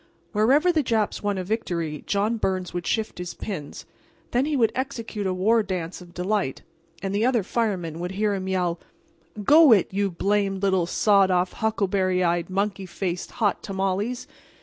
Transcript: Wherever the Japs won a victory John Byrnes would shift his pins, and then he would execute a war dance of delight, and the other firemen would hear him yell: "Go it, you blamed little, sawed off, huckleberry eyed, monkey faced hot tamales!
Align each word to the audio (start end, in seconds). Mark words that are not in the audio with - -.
Wherever 0.31 0.71
the 0.71 0.81
Japs 0.81 1.21
won 1.21 1.37
a 1.37 1.43
victory 1.43 2.03
John 2.07 2.37
Byrnes 2.37 2.73
would 2.73 2.87
shift 2.87 3.19
his 3.19 3.35
pins, 3.35 3.85
and 4.23 4.31
then 4.31 4.45
he 4.47 4.55
would 4.55 4.71
execute 4.73 5.27
a 5.27 5.33
war 5.35 5.61
dance 5.61 6.01
of 6.01 6.15
delight, 6.15 6.63
and 7.03 7.13
the 7.13 7.23
other 7.23 7.43
firemen 7.43 7.99
would 7.99 8.13
hear 8.13 8.33
him 8.33 8.47
yell: 8.47 8.79
"Go 9.43 9.71
it, 9.73 9.89
you 9.93 10.09
blamed 10.09 10.63
little, 10.63 10.87
sawed 10.87 11.29
off, 11.29 11.53
huckleberry 11.53 12.23
eyed, 12.23 12.49
monkey 12.49 12.87
faced 12.87 13.33
hot 13.33 13.61
tamales! 13.61 14.25